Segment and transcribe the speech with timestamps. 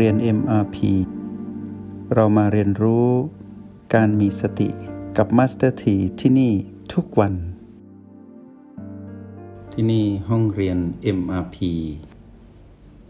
[0.00, 0.76] เรียน MRP
[2.14, 3.08] เรามาเรียนรู้
[3.94, 4.68] การมีสติ
[5.16, 6.52] กับ Master T ที่ที่นี่
[6.92, 7.34] ทุกวัน
[9.72, 10.78] ที่นี่ห้องเรียน
[11.18, 11.56] MRP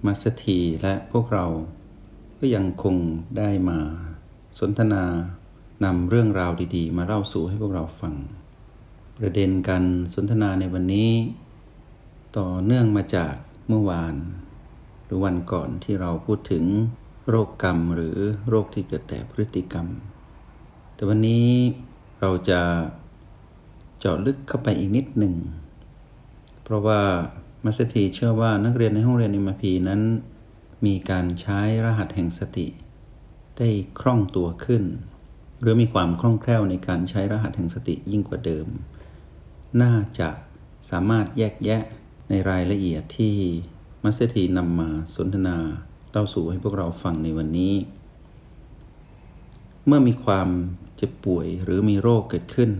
[0.04, 0.44] Master T
[0.82, 1.46] และพวกเรา
[2.38, 2.96] ก็ยังคง
[3.38, 3.78] ได้มา
[4.58, 5.04] สนทนา
[5.84, 8.14] นำเรื่องราวดีๆ มาเล่าสู่ให้พวกเราฟัง
[9.18, 11.10] ประเด็นการสนทนาในวันนี้
[12.38, 13.34] ต่อเนื่องมาจาก
[13.68, 14.16] เมื่อวาน
[15.14, 16.64] รือวันก่อนที่เราพูดถึง
[17.28, 18.16] โรคกรรมหรือ
[18.48, 19.86] โรคที่เกิดแต่พฤติกรรม
[20.94, 21.48] แต่วันนี้
[22.20, 22.60] เราจะ
[23.98, 25.34] เจาะลึกเข้าไปอีกนิดหนึ่ง
[26.62, 27.00] เพราะว่า
[27.64, 30.00] มัสถีเชื่อว่านักเรียนในห้องเรียนอิมพีนั้น
[30.86, 32.66] มีการใช้รหัสแห่งสติ
[33.58, 33.68] ได้
[34.00, 34.84] คล่องตัวขึ้น
[35.60, 38.66] หรือมีความคล่องแคล่วในการใช้รหัสแห่งสติยิ่งกว่าเดิม
[39.82, 40.28] น่าจะ
[40.90, 41.82] สามารถแยกแยะ
[42.30, 43.36] ในรายละเอียดที่
[44.06, 45.56] มัสเตทีนำมาสนทนา
[46.10, 47.74] เล่าสู่ให้พวกเราฟังในวันนี้
[49.86, 50.48] เมื่อมีความ
[50.96, 52.70] เจ็บป่วยหรือมีโรคเกิดขึ้น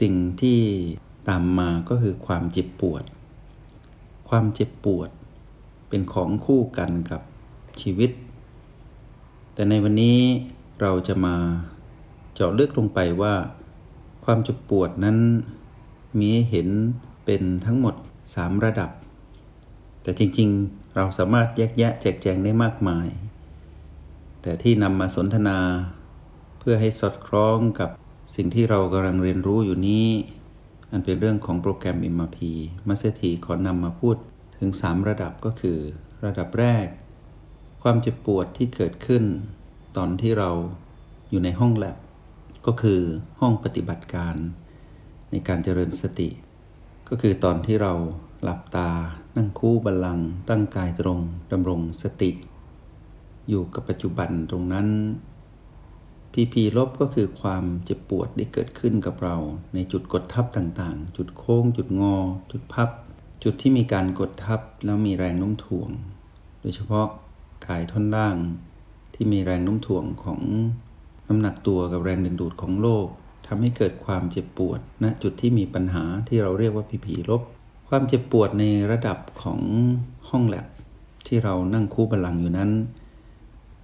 [0.00, 0.58] สิ่งที่
[1.28, 3.04] ตามมาก็คือความเจ็บปวด
[4.28, 5.10] ความเจ็บปวด
[5.88, 7.22] เป็นของคู่กันกับ
[7.80, 8.10] ชีวิต
[9.54, 10.18] แต่ในวันนี้
[10.80, 11.36] เราจะมา
[12.34, 13.34] เจาะลึกลงไปว่า
[14.24, 15.18] ความเจ็บปวดนั้น
[16.20, 16.68] มีเห็น
[17.24, 17.94] เป็นทั้งหมด
[18.30, 18.90] 3 ระดับ
[20.06, 23.08] แต่จริงๆ เราสามารถแยกแยะแจกแจงได้มากมาย
[24.42, 25.58] แต่ที่นำมาสนทนา
[26.58, 27.90] เพื่อให้สอดคล้องกับ
[28.36, 30.08] สิ่งที่เรากำลังเรียนรู้อยู่นี้
[30.90, 32.38] อันเป็นเรื่องของโปรแกรม MRP
[32.88, 34.16] มาสเถีขอนำมาพูด
[34.58, 35.78] ถึง 3 ระดับก็คือ
[36.24, 36.86] ระดับแรก
[37.82, 39.24] ความเจ็บปวดที่เกิดขึ้น
[39.96, 40.50] ตอนที่เรา
[41.30, 41.96] อยู่ในห้องแลบ
[42.66, 43.00] ก็คือ
[43.40, 44.34] ห้องปฏิบัติการ
[45.30, 46.28] ในการเจริญสติ
[47.08, 47.92] ก็คือตอนที่เรา
[48.42, 48.90] หลับตา
[49.38, 51.20] นั่งคู่บัลลังตั้งกายตรง
[51.52, 52.30] ดำรงสติ
[53.48, 54.88] อยู่กับปัจจุบันตรงนั้น
[56.32, 59.36] พีพีลบก็คือความเจ็บปวดที่เกิดขึ้นกับเรา
[59.74, 62.16] ในจุดกดทับต่างๆ จุดโค้ง จุดงอ
[62.50, 62.88] จุดพับ
[63.44, 65.90] จุดที่มีการกดทับแล้วมีแรงโน้มถ่วง
[66.60, 67.06] โดยเฉพาะ
[67.66, 68.36] กายท่อนล่าง
[69.14, 70.40] ที่มีแรงโน้มถ่วงของ
[71.28, 73.06] น้ำหนักตัวกับแรงดึงดูดของโลก
[73.46, 77.42] ทำให้เกิดความเจ็บปวดณนะจุดที่มีปัญหาที่เราเรียกว่าพีพีลบ
[77.90, 79.60] ความเจ็บปวดในระดับของ
[80.30, 80.66] ห้องแลบ
[81.26, 82.70] ที่เรานั่งคู่บัลลังอยู่นั้น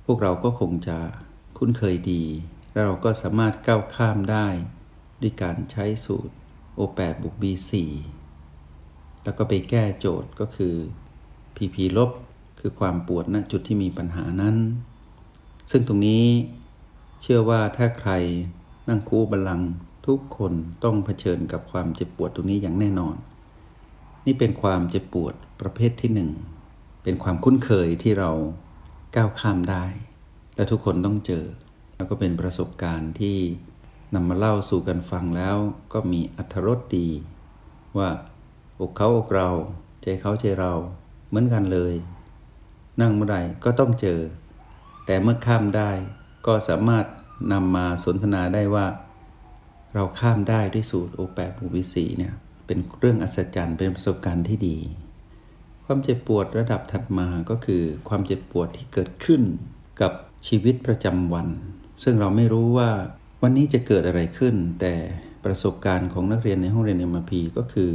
[0.05, 0.99] พวกเราก็คงจะ
[1.59, 2.23] คุ้นเคยดี
[2.73, 4.47] และเราก็สามารถก้าวข้ามได้
[5.23, 6.35] ด้วยการใช้สูตร
[6.79, 7.73] O8 บวก B4
[9.25, 10.75] แล้วก็ไปแก้โจทย์ก็คือ
[11.57, 12.11] PP ลบ
[12.61, 14.57] คือความปวดณจุดที่มีปัญหานั้น
[15.71, 16.25] ซึ่งตรงนี้
[17.23, 18.13] เชื่อว่าถ้าใคร
[18.89, 19.61] นั่งคู่บัลลัง
[20.07, 20.53] ทุกคน
[20.85, 23.17] ต้องเผชิญกับความเจ็บปวดตรงนี้อย่างแน่นอน
[24.27, 26.31] นี่เป็นความเจ็บปวดประเภทที่หนึ่ง
[27.03, 28.31] เป็นความคุ้นเคยที่เรา
[29.17, 29.85] ก้าวข้ามได้
[30.57, 31.45] และทุกคนต้องเจอ
[31.97, 33.39] แล้วก็เป็นประสบการณ์ที่
[34.15, 35.57] นำมาเล่าสู่กันฟังแล้ว
[35.93, 37.09] ก็มีอัธรสดี
[37.99, 38.09] ว่า
[38.81, 39.49] อกเขาอกเรา
[40.03, 40.73] ใจเขาใจเรา
[41.29, 41.95] เหมือนกันเลย
[43.01, 44.21] นั่งเมื่อไรก็ต้องเจอ
[45.07, 45.91] แต่เมื่อข้ามได้
[46.47, 47.05] ก็สามารถ
[47.53, 48.87] นำมาสนทนาได้ว่า
[49.95, 52.35] เราข้ามได้ด้วยสูตรโอแปดบูวิสีเนี่ย
[52.67, 54.79] เป็นเรื่องอัศจรรย์เป็นประสบการณ์ที่ดี
[55.85, 59.43] ความเจ็บปวดระดับถัดมาก็คือ ความเจ็บปวดที่เกิดขึ้น
[60.01, 60.13] กับ
[60.49, 61.49] ชีวิตประจำวัน
[62.03, 62.91] ซึ่งเราไม่รู้ว่า
[63.43, 64.95] วันนี้จะเกิดอะไรขึ้น แต่
[65.45, 67.93] ประสบการณ์ของนักเรียนในห้องเรียนเอ็มพีก็คือ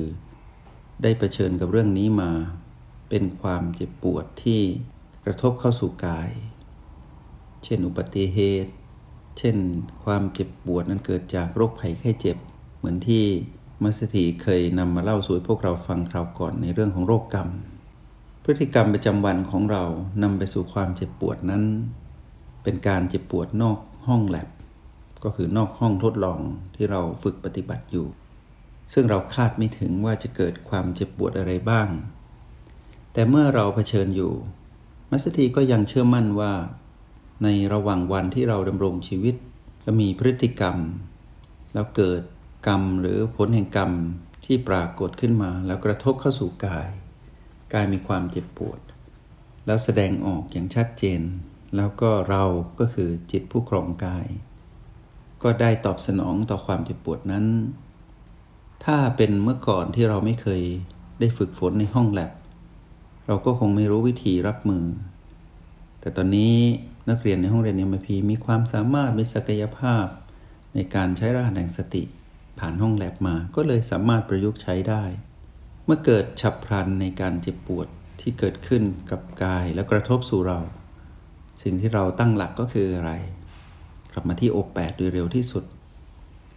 [1.03, 2.31] ได้เผชิญกับเรื่องนี้มา
[3.09, 4.61] เป็นความเจ็บปวดที่
[5.25, 6.29] กระทบเข้าสู่กาย
[7.63, 8.73] เช่น อุบัติเหตุ
[9.37, 9.57] เช่น
[10.03, 12.37] ความเจ็บปวดนั้นเกิดจากโรคภัยไข้เจ็บ
[12.77, 13.25] เหมือนที่
[13.83, 17.49] มัสถีเคยนำมาเล่าสู่พวกเราฟังคราวก่อนในเรื่องของโรคกรรม
[18.43, 19.83] พฤติกรรมประจำวันของเรา
[20.23, 21.63] นำไปสู่ความเจ็บปวดนั้น
[22.63, 23.77] เป็นการเจ็บปวดนอก
[24.07, 24.49] ห้องแลบ
[25.23, 26.39] ก็คือนอกห้องทดลอง
[26.75, 28.07] ที่เราฝึกปฏิบัติอยู่
[28.93, 31.87] ซึ่งเราคาดไม่ถึงว่าจะเกิดความเจ็บปวดอะไรบ้าง
[33.13, 34.33] แต่เมื่อเราเผชิญอยู่
[35.11, 36.53] มัสถีก็ยังเชื่อมั่นว่า
[37.43, 39.35] ในระหว่างวันที่เราดำรงชีวิต
[39.83, 40.75] จะมีพฤติกรรม
[41.73, 42.21] แล้วเกิด
[42.67, 43.91] กรรมหรือผลแห่งกรรม
[44.45, 46.89] ที่ปรากฏขึ้นมาแล้วกระทบเข้าสู่กาย
[47.73, 48.79] กายมีความเจ็บปวด
[49.65, 51.21] แล้วแสดงออกอย่างชัดเจน
[51.75, 52.43] แล้วก็เรา
[52.79, 54.27] ก็คือจิตผู้ครองกาย
[55.43, 57.45] ก็ได้ตอบสนองต่อความเจ็บปวดนั้น
[58.85, 60.61] ถ้าเป็นเมื่อก่อนที่เราไม่เคย
[61.19, 62.31] ได้ฝึกฝนในห้องแลบ
[63.27, 64.85] เราก็คงไม่รู้วิธีรับมือ
[65.99, 66.55] แต่ตอนนี้
[67.09, 70.05] นักเรียนในห้องเรียนเอ็มพีมีความสามารถมีศักยภาพ
[70.73, 72.03] ในการใช้รหัสแห่งสติ
[72.59, 75.03] ผ่านห้องแลบมา ก็เลยสามารถประยุกต์ใช้ได้
[75.85, 77.87] เมื่อเกิดฉับพลันในการเจ็บปวด
[78.21, 80.59] ที่เกิดขึ้นกับกายและกระทบสู่เรา
[81.63, 83.11] สิ่งที่เราตั้งหลักก็คืออะไร
[84.11, 85.63] กลับมาที่โอแปดโดยเร็วที่สุด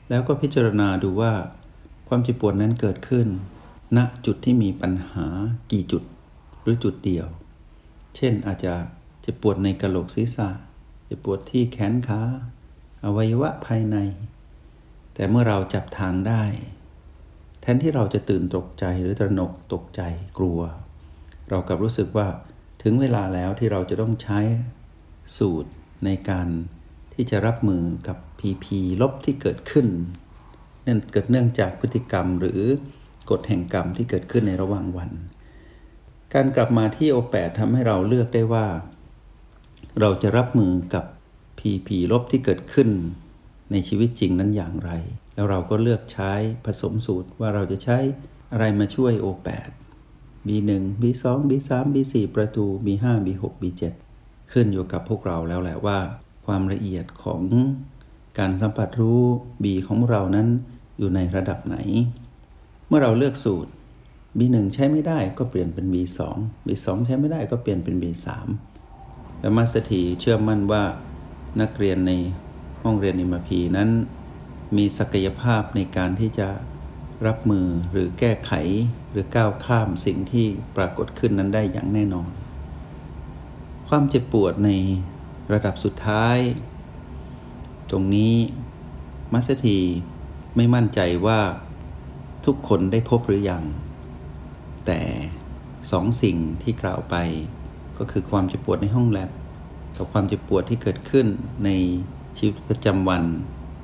[0.09, 1.33] แล้วก็พิจารณาดูว่า
[2.09, 3.27] ความเจ็บปวดนั้นเกิดขึ้น
[3.97, 5.27] ณจุดที่มีปัญหา
[5.73, 6.03] กี่จุด
[6.63, 7.27] หรือจุดเดียว
[8.17, 8.75] เช่นอาจจะ
[9.23, 10.49] เจ็บปวดในกระโหลกศีรษะ
[11.05, 12.21] เจ็บปวดที่แขนขา
[13.05, 13.97] อวัยวะภายใน
[15.21, 16.43] แต่เมื่อเราจับทางได้
[17.61, 20.03] แทนที่เราจะตื่นตกใจหรือตระหนกตกใจ
[20.39, 20.61] กลัว
[21.51, 22.29] เรากลับรู้สึกว่า
[22.83, 24.41] ถึงเวลาแล้วที่เราจะต้องใช้
[25.37, 25.71] สูตร
[26.05, 26.49] ในการ
[27.15, 28.67] ที่จะรับมือกับ PP
[29.03, 29.87] ลบที่เกิดขึ้น
[30.87, 32.61] นั่นเกิดเนื่องจากพฤติกรรมหรือ
[33.31, 35.11] กฎแห่งกรรมที่เกิดขึ้นในระหว่างวัน
[36.35, 38.67] การกลับมาที่โอแปดทำให้เราเลือกได้ว่า
[40.01, 41.05] เราจะรับมือกับ
[41.59, 42.91] PP ลบที่เกิดขึ้น
[43.71, 44.91] ในชีวิตจริงนั้นอย่างไร
[45.35, 46.33] แล้วเราก็เลือกใช้
[46.65, 47.99] ผสมสูตรว่าเราจะใช้
[48.53, 49.71] อะไรมาช่วยโอแปด
[50.47, 50.71] B1
[51.03, 53.83] B2 B3 B4 ประตู B5 B6 B7
[54.53, 55.99] ขึ้นอยู่กับพวกเราแล้วแหละว่า
[56.47, 57.43] ความละเอียดของ
[58.39, 59.23] การสัมผัสรู้
[59.63, 60.49] B ของเรานั้น
[60.99, 61.77] อยู่ในระดับไหน
[62.89, 63.71] เมื่อเราเลือกสูตร
[64.39, 66.19] B1 ใช้ไม่ได้ก็เปลี่ยนเป็น B2
[66.67, 68.27] B2 ใช้ไม่ได้ก็เปลี่ยนเป็น B3
[69.41, 70.83] และมาสถีเชื่อมั่นว่า
[71.61, 72.13] นักเรียนใน
[72.83, 73.91] ห้องเรียนอิมพีนั้น
[74.77, 76.49] มีศักยภาพในการที่จะ
[77.27, 78.53] รับมือหรือแก้ไข
[79.11, 80.47] หรือก้าวข้ามสิ่งที่
[80.77, 82.31] ปรากฏขึ้นนั้นได้อย่างแน่นอน
[83.89, 84.71] ความเจ็บปวดใน
[85.53, 86.39] ระดับสุดท้าย
[87.91, 88.35] ตรงนี้
[89.33, 89.79] มัสถี
[90.57, 91.41] ไม่มั่นใจว่า
[92.47, 93.65] ทุกคนได้พบหรือยัง
[94.87, 95.01] แต่
[95.91, 97.17] สองสิ่งที่กล่าวไป
[97.99, 99.31] ก็คือความเจ็บปวดในห้องแลบ
[99.97, 101.27] กับความเจ็บปวดที่เกิดขึ้น
[101.65, 101.71] ใน
[102.39, 103.25] ชีวิตประจำวัน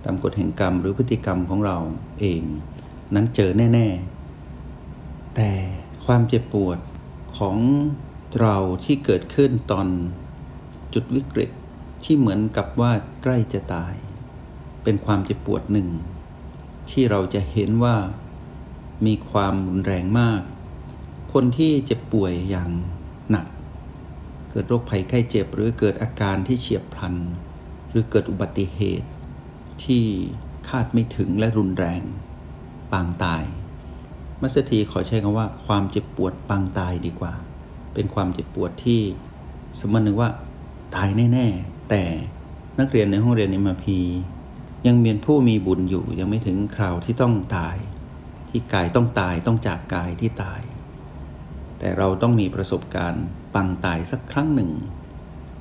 [0.04, 1.78] ตามกฎแห่งกรรมหรือพฤติกรรมของเรา
[2.20, 2.42] เอง
[3.14, 3.88] นั้นเจอแน่
[4.62, 5.50] ๆ แต่
[6.04, 6.78] ความเจ็บปวด
[7.38, 7.58] ของ
[8.40, 9.86] เราที่เกิดขึ้นตอน
[10.94, 11.50] จุดวิกฤต
[12.04, 13.94] ที่เหมือนกับว่าใกล้จะตาย
[14.82, 15.88] เป็นความเจ็บปวดหนึ่ง
[16.90, 17.96] ที่เราจะเห็นว่า
[19.06, 20.42] มีความรุนแรงมาก
[21.32, 22.70] คนที่เจ็บป่วยอย่าง
[23.30, 23.46] หนัก
[24.50, 27.14] เกิดโรคภัยไข้เจ็บหรือเกิดอาการที่เฉียบพลัน
[27.96, 29.08] รือเกิดอุบัติเหตุ
[29.84, 30.04] ที่
[30.68, 32.02] คาดไม่ถึงและรุนแรง
[32.92, 33.44] ปางตาย
[34.40, 37.32] มัสถีขอใช้คำว่า ความเจ็บปวดปางตายดีกว่า
[37.94, 39.00] เป็นความเจ็บปวดที่
[39.78, 40.30] สมมตินึ่งว่า
[40.94, 42.02] ตายแน่ๆ แต่
[42.78, 43.98] นักเรียนในห้องเรียนเอิมพี
[44.86, 47.76] ยังมีผู้มีบุญอยู่ยังไม่ถึงคราวที่ต้องตาย
[48.48, 50.62] ที่กายต้องตายต้องจากกายที่ตาย
[51.78, 54.70] แต่เราต้องมีประสบการณ์ปังตายสักครั้งหนึ่ง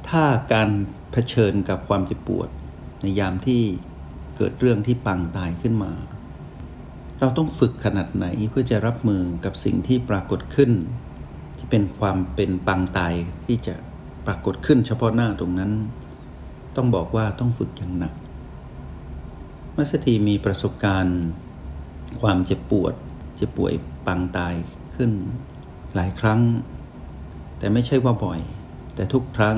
[0.09, 0.23] ถ้า
[0.53, 0.69] การ
[1.11, 2.49] เผชิญกับความเจ็บปวด
[3.01, 3.63] ในยามที่
[4.37, 5.91] เกิดเรื่องที่ปังตายขึ้นมา
[7.19, 10.71] เราต้องฝึกขนาดไหนเพื่อจะรับมือกับสิ่งที่ปรากฏขึ้น
[11.57, 13.13] ที่เป็นความเป็นปังตาย
[13.45, 13.75] ที่จะ
[14.25, 15.71] ปรากฏขึ้นเฉพาะหน้าตรงนั้น
[16.75, 18.13] ต้องบอกว่าต้องฝึกอย่างหนัก
[19.75, 21.19] มัสถีมีประสบการณ์
[22.21, 22.93] ความเจ็บปวด
[23.35, 23.73] เจ็บป่วย
[24.07, 24.53] ปังตาย
[24.95, 25.11] ขึ้น
[25.95, 26.39] หลายครั้ง
[27.57, 28.39] แต่ไม่ใช่ว่าบ่อย
[28.95, 29.57] แต่ทุกครั้ง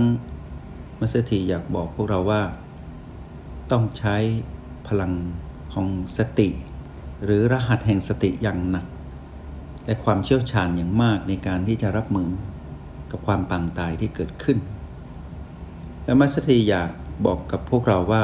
[0.99, 2.41] มัสถีอยากบอกพวกเราว่า
[3.71, 4.15] ต้องใช้
[4.87, 5.13] พลัง
[5.73, 6.49] ของสติ
[7.23, 8.85] หรือรหัสแห่งสติอย่างหนัก
[9.85, 12.29] และความเชี่ยวชาญอย่างมากในการที่จะรับมือ
[13.11, 14.57] กับความปางตายที่เกิดขึ้น
[16.05, 16.91] และมัสถีอยาก
[17.25, 18.23] บอกกับพวกเราว่า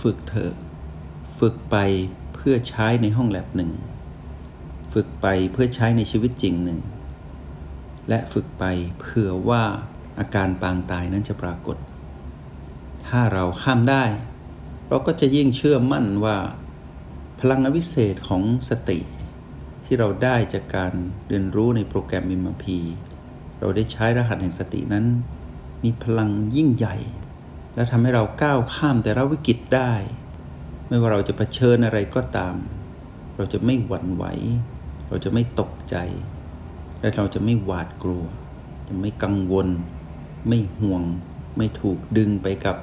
[0.00, 0.54] ฝึกเถอะ
[1.38, 1.76] ฝึกไป
[2.34, 3.70] เพื่อใช้ในห้องแลบหนึ่ง
[4.92, 6.80] ฝึกไปเพื่อใช้ในชีวิตจริงหนึ่ง
[8.08, 8.64] และฝึกไป
[9.00, 9.62] เผื่อว่า
[10.18, 11.76] อาการปางตายนั้นจะปรากฏ
[13.10, 14.04] ถ้าเราข้ามได้
[14.88, 16.38] เราก็จะยิ่งเชื่อมั่นว่า
[17.40, 18.98] พลังวิเศษของสติ
[19.84, 20.92] ที่เราได้จากการ
[21.28, 22.78] เรียนรู้ในโปรแกรมมิมพี
[23.60, 25.06] เราได้ใช้รหัสแห่งสตินั้น
[25.84, 26.96] มีพลังยิ่งใหญ่
[27.74, 29.92] และทำให้เราก้าวข้ามแต่ละวิกฤตได้
[30.88, 32.54] ไม่ว่าเราจะะเผชิญอะไรก็ตาม
[33.36, 34.24] เราจะไม่หวั่นไหว
[35.08, 35.96] เราจะไม่ตกใจ
[37.00, 38.24] และเราจะไม่หวาดกลัว
[38.88, 39.68] จะไม่กังวล
[40.48, 41.02] ไม่ห่วง
[41.56, 42.76] ไม่ถูกดึงไปกับ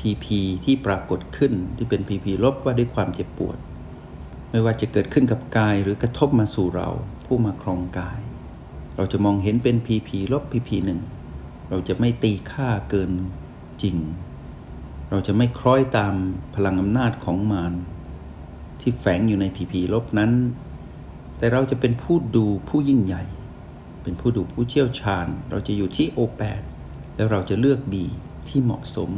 [0.00, 3.58] พีพีที่ปรากฏขึ้นที่เป็นพีพีลบว่าด้วยความเจ็บปวด
[4.50, 6.88] ไม่ว่าจะเกิดขึ้นกับกายหรือกระทบมาสู่เรา
[7.24, 8.20] ผู้มาครองกาย
[8.96, 11.00] เราจะมองเห็นเป็นพีพีลบพีพีหนึ่ง
[11.70, 13.12] เราจะไม่ตีค่าเกิน
[13.82, 13.96] จริง
[15.10, 16.14] เราจะไม่คล้อยตาม
[16.54, 17.72] พลังอำนาจของมาร
[18.80, 20.32] ที่แฝงอยู่ในพีพีลบนั้น
[21.38, 23.24] แต่เราจะเป็นผู้ดูผู้ยิ่งใหญ่
[24.02, 26.62] เป็นผู้ดูผู้เชี่ยวชาญ เราจะอยู่ที่โอแปด
[27.16, 28.04] แล้วเราจะเลือกบี
[28.48, 29.10] ที่เหมาะสม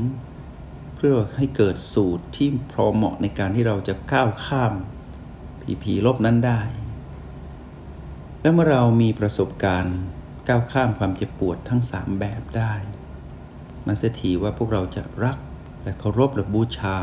[1.06, 4.73] พื่อให้เกิดสูตรที่พอเหมาะในการที่เราจะก้าวข้าม
[5.62, 6.61] ผีผีลบนั้นได้
[8.40, 9.99] แล้วเมื่อเรามีประสบการณ์
[10.49, 12.75] ก้าวข้ามความเจ็บปวดทั้งสามแบบได้
[13.87, 15.38] มาสถีว่าพวกเราจะรัก
[15.82, 16.99] และเคารพและบูชา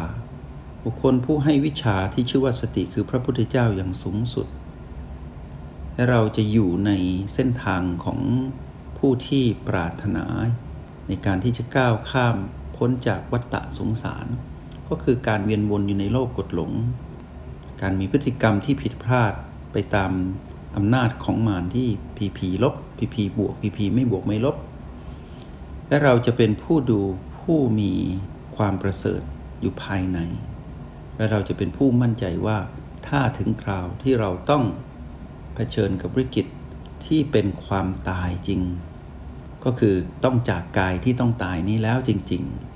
[0.83, 4.47] บุคคลผู้ให้วิชาที่ชื่อว่าสติคือพระพุทธเจ้าอย่างสูงสุด
[5.95, 6.91] และเราจะอยู่ใน
[7.33, 8.19] เส้นทางของ
[8.97, 10.25] ผู้ที่ปรารถนา
[11.07, 12.37] ในการที่จะก้าวข้าม
[12.79, 14.27] พ้นจากวัฏฏะสงสาร
[14.89, 16.71] ก็คือการเวียนวนอยู่ในโลกกดหลง
[17.81, 19.33] การมีพฤติกรรมที่ผิดพลาด
[19.71, 20.11] ไปตาม
[20.75, 24.55] อำนาจของมารที่พีพีลบพีพีบวกพีพีไม่บวกไม่ลบ
[25.87, 26.99] และเราจะเป็นผู้ดู
[27.39, 27.93] ผู้มี
[28.55, 29.21] ความประเสริฐ
[29.61, 30.19] อยู่ภายใน
[31.17, 32.57] และเราจะเป็นผู้มั่นใจว่า
[33.07, 34.63] ถ้าถึงคราวที่เราต้อง
[35.55, 36.47] เผชิญกับวิกฤต
[37.05, 38.61] ที่เป็นความตายจริง
[39.65, 42.68] ก็คือต้องจากกายที่ต้องตายนี้แล้วจริง ๆ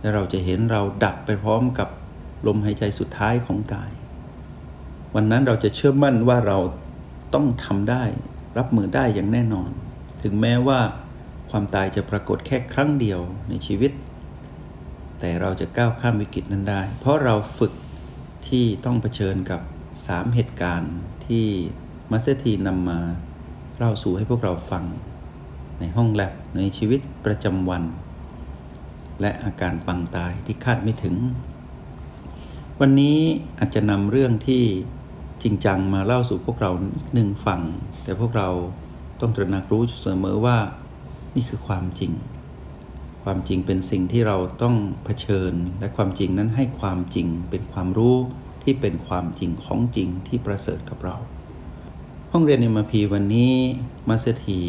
[0.00, 1.88] และเราจะเห็นเราดับไปพร้อมกับ
[2.46, 3.92] ลมหายใจสุดท้ายของกาย
[5.14, 6.58] วันนั้นเราจะเชื่อมั่นว่าเรา
[7.34, 8.04] ต้องทำได้
[8.58, 9.70] รับมือได้อย่างแน่นอน
[10.22, 10.80] ถึงแม้ว่า
[11.50, 13.92] ความตายจะปรากฏแค่ครั้งเดียวในชีวิต
[15.18, 17.72] แต่เราจะก้าวข้ามวิกฤตนั้นได้ เพราะเราฝึก
[18.48, 19.60] ที่ต้องเผชิญกับ
[19.98, 20.94] 3 เหตุการณ์
[21.26, 21.46] ที่
[22.10, 23.00] มัสเตีนำมา
[23.78, 24.84] เล่าสู่ให้พวกเราฟัง
[25.80, 27.82] ในห้องแลบในชีวิตประจำวัน
[29.20, 31.14] และอาการปังตายที่คาดไม่ถึง
[32.80, 33.18] วันนี้
[33.58, 34.62] อาจจะนำเรื่องที่
[35.42, 36.70] จริงจังมาเล่าสู่พวกเรา
[37.14, 37.60] หนึ่งฟัง
[38.04, 38.48] แต่พวกเรา
[39.20, 40.58] ต้องตระหนักรู้เสมอว่า
[41.34, 42.12] นี่คือความจริง
[43.24, 48.16] ความจริงเป็นสิ่งที่เราต้องเผชิญ และความจริงนั้นให้ความจริงเป็นความรู้
[48.62, 51.16] ที่เป็นความจริงของจริงที่ประเสริฐกับเรา
[52.32, 53.52] ห้องเรียนในมาพีวันนี้
[54.08, 54.60] มาสถี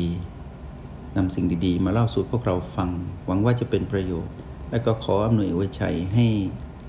[1.15, 2.89] นำสิ่งดีๆ มาเล่าสู่พวกเราฟัง
[3.25, 4.33] หวังว่าจะเป็นประโยชน์
[4.71, 6.27] และก็ขออำนวยไว้ใจให้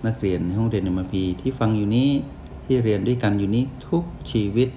[0.06, 2.10] นักเรียนในห้องเรียนในมพีที่ฟังอยู่นี้
[2.64, 4.68] ที่เรียนด้วยกันอยู่นี้ทุกชีวิต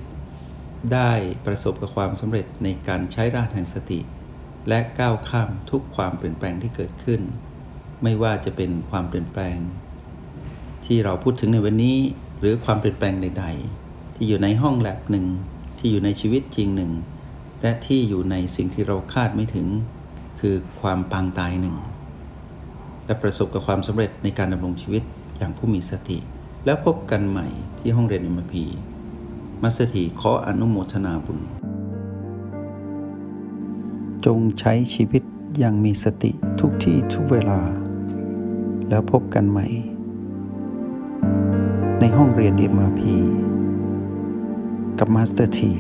[0.94, 1.12] ได้
[1.46, 4.00] ประสบกับความสำเร็จในการใช้รากแห่งสติ
[4.68, 7.22] และก้าวข้ามทุกความเปลี่ยนแปลงที่เกิดขึ้น
[8.04, 9.58] ไม่ว่าจะเป็นความเปลี่ยนแปลง
[10.86, 11.98] ที่เราพูดถึงในวันนี้
[12.40, 13.46] หรือความเปลี่ยนแปลงใด
[13.82, 15.25] ๆ ที่อยู่ในห้องแลบหนึ่ง
[15.78, 16.92] ที่อยู่ในชีวิตจริงหนึ่ง
[17.62, 19.68] และที่อยู่ในสิ่งที่เราคาดไม่ถึง
[20.40, 21.76] คือความปางตายหนึ่ง
[23.06, 25.04] และประสบกับความสำเร็จในการดำรงชีวิต
[25.38, 26.18] อย่างผู้มีสติ
[26.66, 27.48] แล้วพบกันใหม่
[27.80, 28.64] ที่ห้องเรียนมพี
[29.62, 31.40] มัสถีขออนุโมทนาบุญ
[34.26, 35.24] จงใช้ชีวิต
[35.60, 37.60] อย่างมีสติทุกที่ทุกเวลา
[38.90, 39.68] แล้วพบกันใหม่
[42.00, 43.02] ในห้องเรียน MRP
[45.00, 45.72] กับมาสเตอร์ที